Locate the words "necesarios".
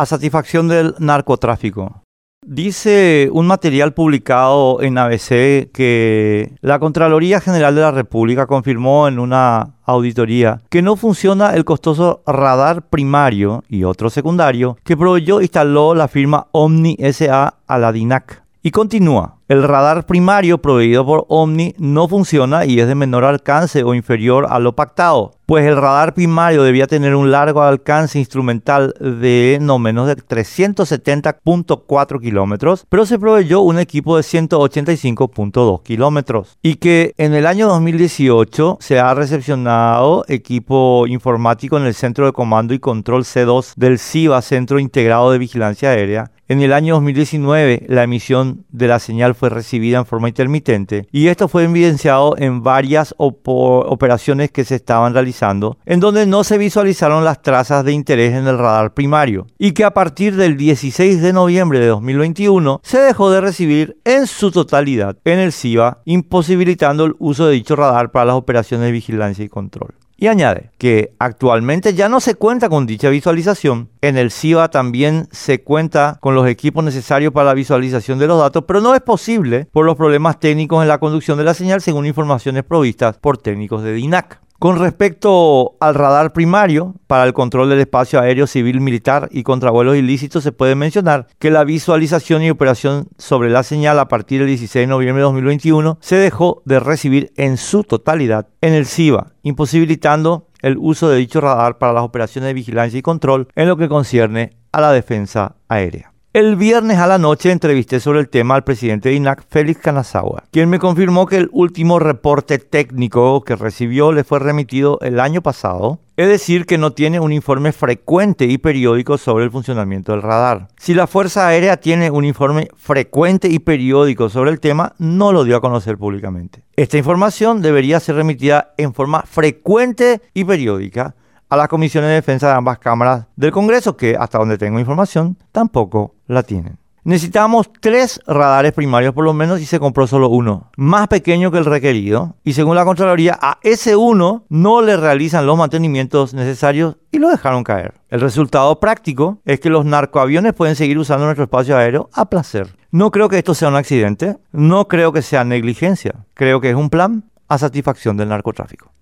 76.84-77.32, 146.34-146.98